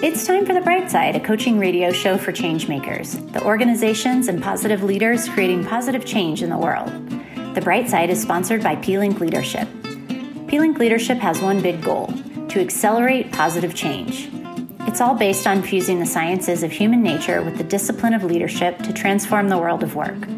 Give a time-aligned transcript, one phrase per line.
[0.00, 4.40] It's time for The Bright Side, a coaching radio show for changemakers, the organizations and
[4.40, 6.88] positive leaders creating positive change in the world.
[7.56, 9.66] The Bright Side is sponsored by pLink Leadership.
[10.46, 12.14] pLink Leadership has one big goal
[12.48, 14.30] to accelerate positive change.
[14.86, 18.78] It's all based on fusing the sciences of human nature with the discipline of leadership
[18.84, 20.28] to transform the world of work,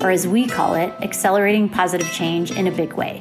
[0.00, 3.20] or as we call it, accelerating positive change in a big way.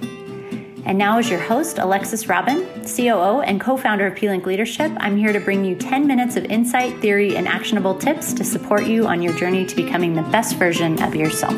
[0.90, 5.18] And now, as your host, Alexis Robin, COO and co founder of pLink Leadership, I'm
[5.18, 9.06] here to bring you 10 minutes of insight, theory, and actionable tips to support you
[9.06, 11.54] on your journey to becoming the best version of yourself.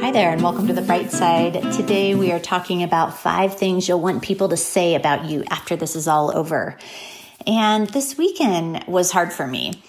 [0.00, 1.52] Hi there, and welcome to the bright side.
[1.72, 5.76] Today, we are talking about five things you'll want people to say about you after
[5.76, 6.76] this is all over.
[7.46, 9.80] And this weekend was hard for me.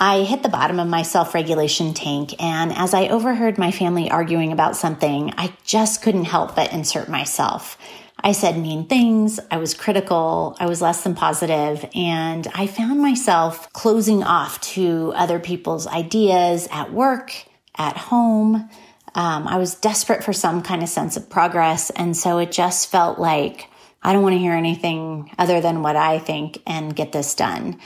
[0.00, 4.08] I hit the bottom of my self regulation tank, and as I overheard my family
[4.08, 7.76] arguing about something, I just couldn't help but insert myself.
[8.20, 13.02] I said mean things, I was critical, I was less than positive, and I found
[13.02, 17.32] myself closing off to other people's ideas at work,
[17.76, 18.70] at home.
[19.16, 22.88] Um, I was desperate for some kind of sense of progress, and so it just
[22.88, 23.68] felt like
[24.00, 27.80] I don't want to hear anything other than what I think and get this done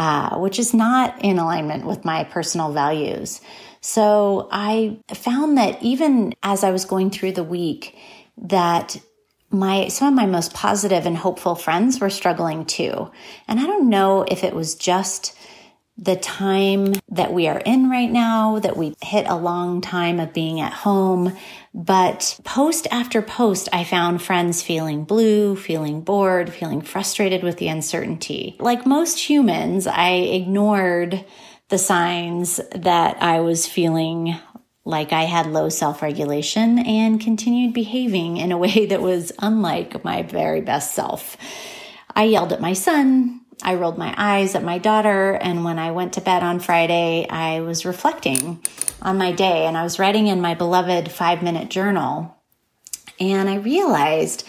[0.00, 3.42] uh, which is not in alignment with my personal values.
[3.82, 7.98] So I found that even as I was going through the week,
[8.38, 8.96] that
[9.50, 13.10] my some of my most positive and hopeful friends were struggling too.
[13.46, 15.36] And I don't know if it was just
[16.00, 20.32] the time that we are in right now, that we hit a long time of
[20.32, 21.36] being at home.
[21.74, 27.68] But post after post, I found friends feeling blue, feeling bored, feeling frustrated with the
[27.68, 28.56] uncertainty.
[28.58, 31.22] Like most humans, I ignored
[31.68, 34.36] the signs that I was feeling
[34.86, 40.02] like I had low self regulation and continued behaving in a way that was unlike
[40.02, 41.36] my very best self.
[42.16, 45.32] I yelled at my son, I rolled my eyes at my daughter.
[45.32, 48.60] And when I went to bed on Friday, I was reflecting
[49.02, 52.36] on my day and I was writing in my beloved five minute journal.
[53.18, 54.46] And I realized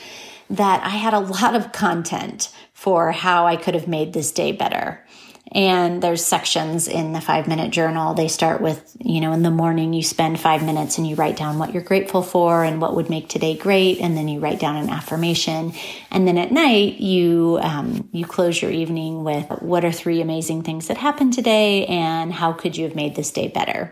[0.49, 4.51] that I had a lot of content for how I could have made this day
[4.51, 5.05] better.
[5.53, 8.13] And there's sections in the five minute journal.
[8.13, 11.35] They start with, you know, in the morning, you spend five minutes and you write
[11.35, 13.99] down what you're grateful for and what would make today great.
[13.99, 15.73] And then you write down an affirmation.
[16.09, 20.63] And then at night, you, um, you close your evening with what are three amazing
[20.63, 23.91] things that happened today and how could you have made this day better?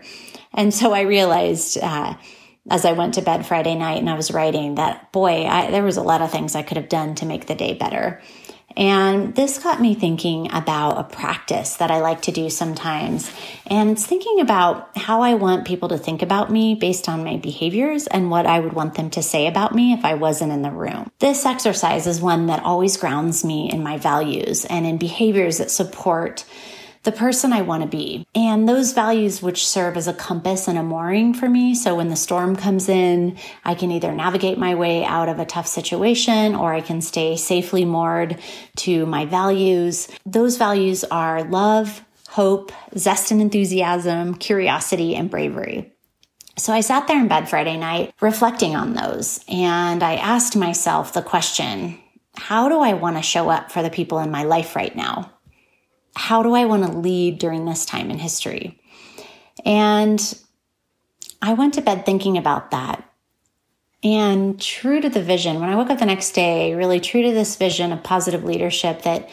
[0.54, 2.14] And so I realized, uh,
[2.70, 5.82] as I went to bed Friday night and I was writing that boy, I, there
[5.82, 8.22] was a lot of things I could have done to make the day better.
[8.76, 13.30] And this got me thinking about a practice that I like to do sometimes.
[13.66, 17.36] And it's thinking about how I want people to think about me based on my
[17.36, 20.62] behaviors and what I would want them to say about me if I wasn't in
[20.62, 21.10] the room.
[21.18, 25.70] This exercise is one that always grounds me in my values and in behaviors that
[25.70, 26.44] support
[27.02, 28.26] the person I want to be.
[28.34, 31.74] And those values which serve as a compass and a mooring for me.
[31.74, 35.46] So when the storm comes in, I can either navigate my way out of a
[35.46, 38.38] tough situation or I can stay safely moored
[38.76, 40.08] to my values.
[40.26, 45.92] Those values are love, hope, zest and enthusiasm, curiosity, and bravery.
[46.58, 51.14] So I sat there in bed Friday night reflecting on those and I asked myself
[51.14, 51.98] the question,
[52.36, 55.32] how do I want to show up for the people in my life right now?
[56.20, 58.78] How do I want to lead during this time in history?
[59.64, 60.20] And
[61.40, 63.02] I went to bed thinking about that.
[64.04, 67.32] And true to the vision, when I woke up the next day, really true to
[67.32, 69.30] this vision of positive leadership that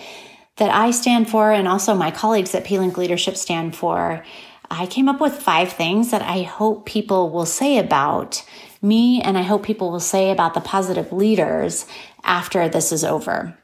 [0.55, 4.23] that I stand for and also my colleagues at pLink Leadership stand for,
[4.71, 8.43] I came up with five things that I hope people will say about
[8.81, 11.85] me and I hope people will say about the positive leaders
[12.23, 13.57] after this is over.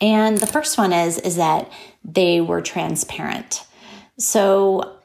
[0.00, 1.70] And the first one is is that
[2.04, 3.64] they were transparent.
[4.18, 4.96] So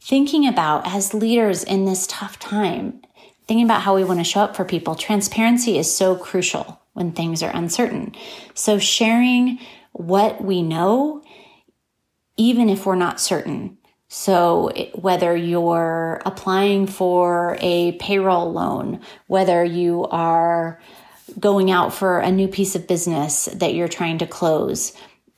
[0.00, 3.02] thinking about as leaders in this tough time,
[3.46, 7.12] thinking about how we want to show up for people, transparency is so crucial when
[7.12, 8.14] things are uncertain.
[8.54, 9.58] So sharing
[9.92, 11.22] what we know
[12.36, 13.76] even if we're not certain.
[14.08, 20.80] So whether you're applying for a payroll loan, whether you are
[21.38, 24.92] going out for a new piece of business that you're trying to close.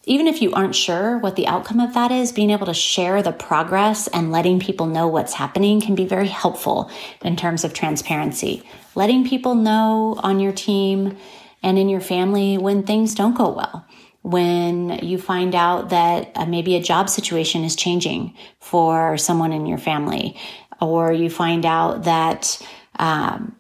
[0.06, 3.22] Even if you aren't sure what the outcome of that is, being able to share
[3.22, 6.90] the progress and letting people know what's happening can be very helpful
[7.22, 8.62] in terms of transparency.
[8.94, 11.16] Letting people know on your team
[11.62, 13.86] and in your family when things don't go well
[14.24, 19.66] when you find out that uh, maybe a job situation is changing for someone in
[19.66, 20.34] your family,
[20.80, 22.58] or you find out that
[22.98, 23.54] um,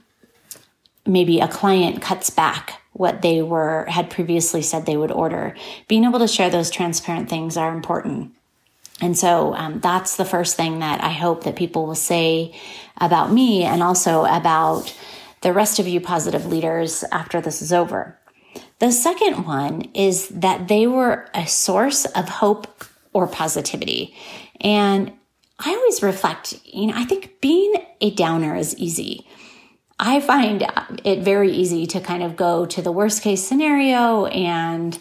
[1.06, 5.54] maybe a client cuts back what they were had previously said they would order.
[5.88, 8.32] Being able to share those transparent things are important.
[9.00, 12.54] And so um, that's the first thing that I hope that people will say
[12.98, 14.96] about me and also about
[15.40, 18.18] the rest of you positive leaders after this is over.
[18.78, 24.14] The second one is that they were a source of hope or positivity.
[24.60, 25.12] And
[25.58, 29.26] I always reflect, you know, I think being a downer is easy.
[29.98, 30.66] I find
[31.04, 34.26] it very easy to kind of go to the worst case scenario.
[34.26, 34.98] And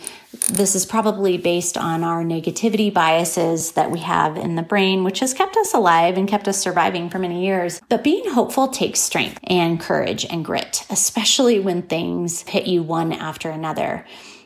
[0.50, 5.20] this is probably based on our negativity biases that we have in the brain, which
[5.20, 7.82] has kept us alive and kept us surviving for many years.
[7.90, 13.14] But being hopeful takes strength and courage and grit, especially when things hit you one
[13.14, 14.06] after another.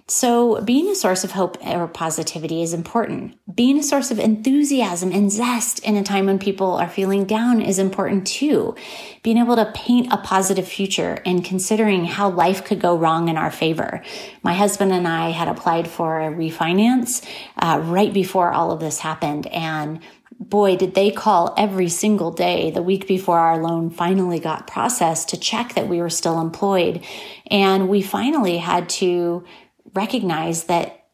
[0.09, 3.37] So, being a source of hope or positivity is important.
[3.53, 7.61] Being a source of enthusiasm and zest in a time when people are feeling down
[7.61, 8.73] is important too.
[9.21, 13.35] Being able to paint a positive future and considering how life could go wrong in
[13.35, 14.01] our favor.
[14.43, 17.27] My husband and I had applied for a refinance
[17.57, 19.47] uh, right before all of this happened.
[19.47, 19.99] And
[20.39, 25.27] boy, did they call every single day the week before our loan finally got processed
[25.29, 27.03] to check that we were still employed.
[27.51, 29.43] And we finally had to
[29.97, 31.07] recognize that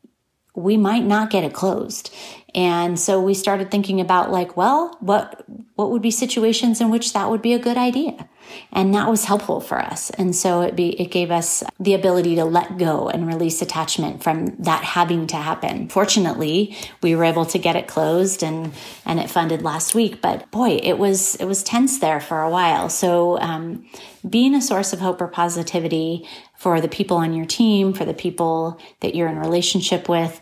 [0.56, 2.14] we might not get it closed.
[2.54, 5.44] And so we started thinking about like, well, what,
[5.76, 8.30] what would be situations in which that would be a good idea?
[8.72, 10.10] And that was helpful for us.
[10.12, 14.24] And so it be, it gave us the ability to let go and release attachment
[14.24, 15.90] from that having to happen.
[15.90, 18.74] Fortunately, we were able to get it closed and,
[19.06, 20.22] and it funded last week.
[20.22, 22.90] But boy, it was, it was tense there for a while.
[22.90, 23.86] So, um,
[24.28, 26.26] being a source of hope or positivity
[26.56, 30.40] for the people on your team, for the people that you're in relationship with,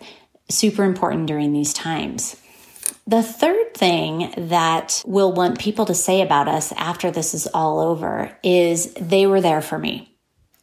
[0.49, 2.40] super important during these times.
[3.07, 7.79] The third thing that we'll want people to say about us after this is all
[7.79, 10.07] over is they were there for me.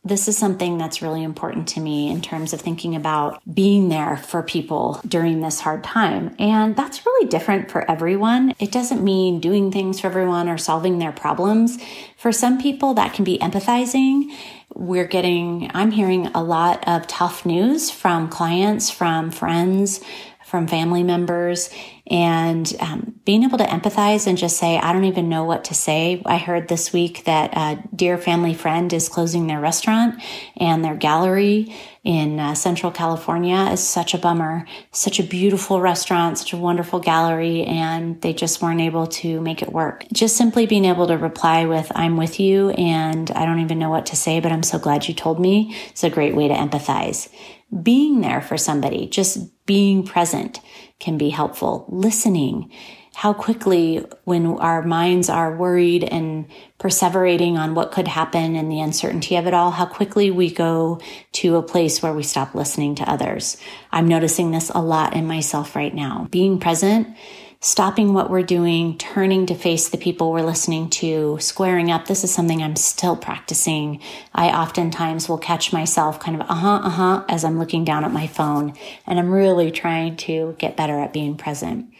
[0.04, 4.16] This is something that's really important to me in terms of thinking about being there
[4.16, 6.34] for people during this hard time.
[6.38, 8.54] And that's really different for everyone.
[8.58, 11.78] It doesn't mean doing things for everyone or solving their problems.
[12.16, 14.30] For some people, that can be empathizing
[14.74, 20.00] we're getting, I'm hearing a lot of tough news from clients, from friends,
[20.48, 21.68] from family members
[22.06, 25.74] and um, being able to empathize and just say, I don't even know what to
[25.74, 26.22] say.
[26.24, 30.22] I heard this week that a dear family friend is closing their restaurant
[30.56, 34.66] and their gallery in uh, Central California is such a bummer.
[34.90, 39.60] Such a beautiful restaurant, such a wonderful gallery, and they just weren't able to make
[39.60, 40.06] it work.
[40.10, 43.90] Just simply being able to reply with, I'm with you, and I don't even know
[43.90, 46.54] what to say, but I'm so glad you told me, is a great way to
[46.54, 47.28] empathize
[47.82, 50.60] being there for somebody, just being present
[50.98, 51.84] can be helpful.
[51.88, 52.72] Listening,
[53.14, 56.46] how quickly when our minds are worried and
[56.80, 61.00] perseverating on what could happen and the uncertainty of it all, how quickly we go
[61.32, 63.58] to a place where we stop listening to others.
[63.92, 66.28] I'm noticing this a lot in myself right now.
[66.30, 67.14] Being present
[67.60, 72.06] stopping what we're doing, turning to face the people we're listening to, squaring up.
[72.06, 74.00] This is something I'm still practicing.
[74.32, 78.04] I oftentimes will catch myself kind of, uh huh, uh huh, as I'm looking down
[78.04, 78.74] at my phone.
[79.06, 81.92] And I'm really trying to get better at being present.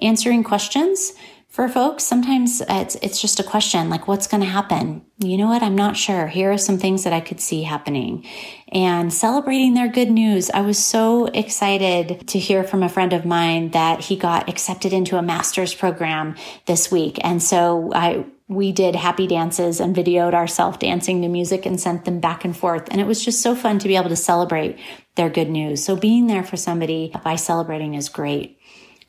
[0.00, 1.12] Answering questions
[1.52, 5.04] for folks, sometimes it's, it's just a question like, what's going to happen?
[5.18, 5.62] You know what?
[5.62, 6.26] I'm not sure.
[6.26, 8.26] Here are some things that I could see happening
[8.68, 10.48] and celebrating their good news.
[10.48, 14.94] I was so excited to hear from a friend of mine that he got accepted
[14.94, 17.18] into a master's program this week.
[17.22, 22.06] And so I, we did happy dances and videoed ourselves dancing to music and sent
[22.06, 22.88] them back and forth.
[22.90, 24.78] And it was just so fun to be able to celebrate
[25.16, 25.84] their good news.
[25.84, 28.58] So being there for somebody by celebrating is great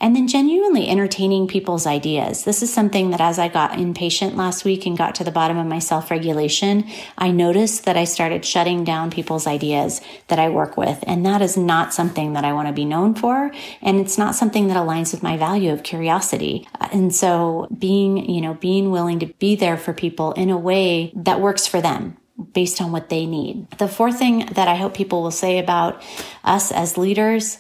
[0.04, 2.44] and then genuinely entertaining people's ideas.
[2.44, 5.58] This is something that as I got impatient last week and got to the bottom
[5.58, 6.86] of my self regulation,
[7.18, 11.02] I noticed that I started shutting down people's ideas that I work with.
[11.08, 13.54] And that is not something that I want to be known for.
[13.82, 16.68] And it's not something that aligns with my value of curiosity.
[16.92, 21.14] And so being, you know, being willing to be there for people in a way
[21.16, 22.18] that works for them
[22.52, 23.70] based on what they need.
[23.78, 26.02] The fourth thing that I hope people will say about
[26.44, 27.58] us as leaders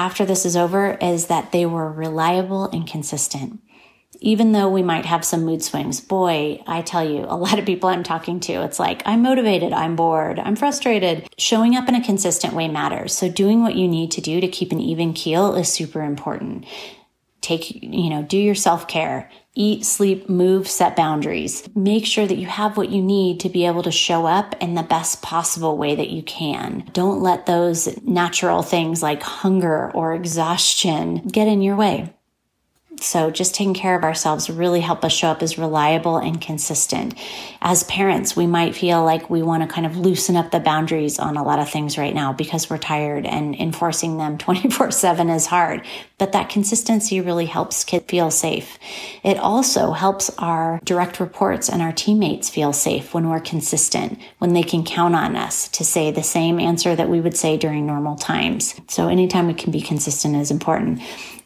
[0.00, 3.60] after this is over is that they were reliable and consistent.
[4.22, 7.66] Even though we might have some mood swings, boy, I tell you, a lot of
[7.66, 11.28] people I'm talking to, it's like, I'm motivated, I'm bored, I'm frustrated.
[11.36, 13.12] Showing up in a consistent way matters.
[13.12, 16.64] So doing what you need to do to keep an even keel is super important.
[17.40, 21.68] Take, you know, do your self care, eat, sleep, move, set boundaries.
[21.74, 24.74] Make sure that you have what you need to be able to show up in
[24.74, 26.88] the best possible way that you can.
[26.92, 32.14] Don't let those natural things like hunger or exhaustion get in your way.
[33.00, 37.14] So just taking care of ourselves really help us show up as reliable and consistent.
[37.62, 41.18] As parents, we might feel like we want to kind of loosen up the boundaries
[41.18, 45.30] on a lot of things right now because we're tired and enforcing them 24 7
[45.30, 45.84] is hard.
[46.18, 48.78] But that consistency really helps kids feel safe.
[49.22, 54.52] It also helps our direct reports and our teammates feel safe when we're consistent, when
[54.52, 57.86] they can count on us to say the same answer that we would say during
[57.86, 58.78] normal times.
[58.88, 61.00] So anytime we can be consistent is important.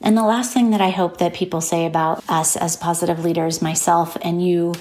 [0.04, 3.62] And the last thing that I hope that people say about us as positive leaders,
[3.62, 4.74] myself and you,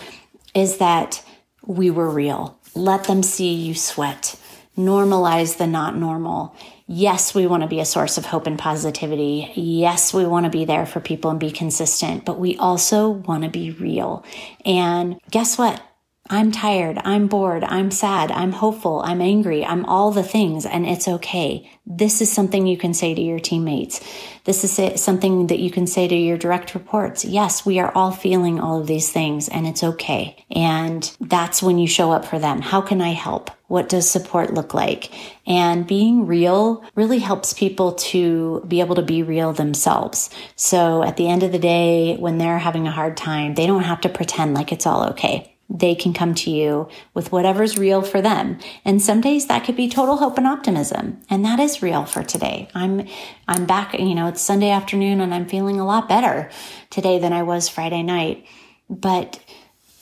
[0.54, 1.24] is that
[1.66, 2.60] we were real.
[2.76, 4.38] Let them see you sweat.
[4.78, 6.54] Normalize the not normal.
[6.88, 9.50] Yes, we want to be a source of hope and positivity.
[9.56, 13.44] Yes, we want to be there for people and be consistent, but we also want
[13.46, 14.26] to be real.
[14.66, 15.82] And guess what?
[16.30, 20.86] I'm tired, I'm bored, I'm sad, I'm hopeful, I'm angry, I'm all the things, and
[20.86, 21.70] it's okay.
[21.86, 24.00] This is something you can say to your teammates.
[24.46, 27.26] This is something that you can say to your direct reports.
[27.26, 30.46] Yes, we are all feeling all of these things, and it's okay.
[30.50, 32.62] And that's when you show up for them.
[32.62, 33.52] How can I help?
[33.68, 35.12] What does support look like?
[35.46, 40.30] And being real really helps people to be able to be real themselves.
[40.56, 43.84] So at the end of the day, when they're having a hard time, they don't
[43.84, 48.04] have to pretend like it's all okay they can come to you with whatever's real
[48.04, 48.60] for them.
[48.86, 51.20] And some days that could be total hope and optimism.
[51.32, 52.70] And that is real for today.
[52.76, 53.08] I'm,
[53.48, 56.52] I'm back, you know, it's Sunday afternoon and I'm feeling a lot better
[56.92, 58.46] today than I was Friday night.
[58.88, 59.40] But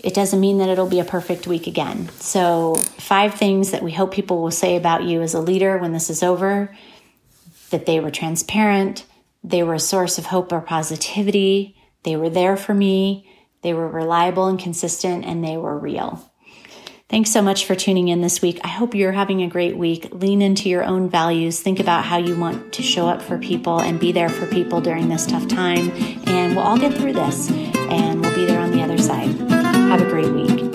[0.04, 2.10] it doesn't mean that it'll be a perfect week again.
[2.20, 5.94] So, five things that we hope people will say about you as a leader when
[5.94, 6.76] this is over
[7.70, 9.06] that they were transparent,
[9.44, 13.31] they were a source of hope or positivity, they were there for me,
[13.62, 16.32] they were reliable and consistent, and they were real.
[17.12, 18.62] Thanks so much for tuning in this week.
[18.64, 20.08] I hope you're having a great week.
[20.14, 21.60] Lean into your own values.
[21.60, 24.80] Think about how you want to show up for people and be there for people
[24.80, 25.92] during this tough time.
[26.26, 29.28] And we'll all get through this and we'll be there on the other side.
[29.52, 30.71] Have a great week.